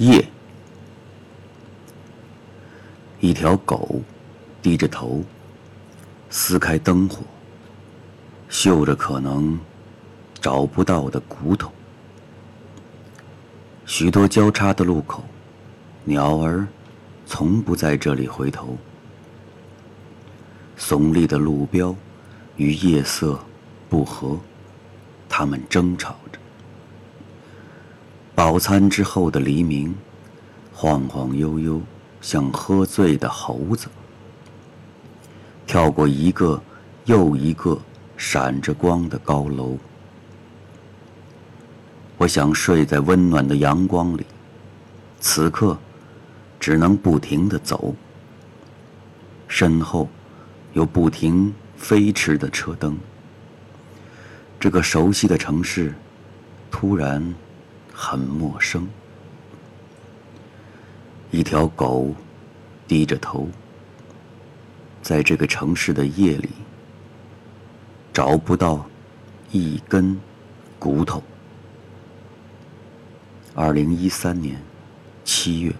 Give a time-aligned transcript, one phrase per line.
[0.00, 0.26] 夜，
[3.20, 4.00] 一条狗
[4.62, 5.22] 低着头，
[6.30, 7.18] 撕开灯火，
[8.48, 9.60] 嗅着可能
[10.40, 11.70] 找不到的骨头。
[13.84, 15.22] 许多交叉的路口，
[16.04, 16.66] 鸟儿
[17.26, 18.78] 从不在这里回头。
[20.78, 21.94] 耸立的路标
[22.56, 23.38] 与夜色
[23.90, 24.40] 不合，
[25.28, 26.39] 它们争吵着。
[28.40, 29.94] 饱餐之后的黎明，
[30.72, 31.78] 晃晃悠悠，
[32.22, 33.86] 像喝醉的猴子，
[35.66, 36.58] 跳过一个
[37.04, 37.78] 又一个
[38.16, 39.76] 闪着光的高楼。
[42.16, 44.24] 我想睡在温暖的阳光里，
[45.20, 45.76] 此刻
[46.58, 47.94] 只能不停地走。
[49.48, 50.08] 身后
[50.72, 52.96] 有不停飞驰的车灯。
[54.58, 55.92] 这个熟悉的城市，
[56.70, 57.34] 突然。
[58.02, 58.88] 很陌生。
[61.30, 62.14] 一条狗
[62.88, 63.46] 低着头，
[65.02, 66.48] 在这个城市的夜里，
[68.10, 68.86] 找不到
[69.52, 70.18] 一根
[70.78, 71.22] 骨头。
[73.54, 74.58] 二零一三年
[75.22, 75.70] 七月。